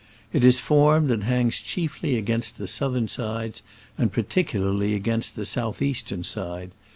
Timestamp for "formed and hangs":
0.59-1.61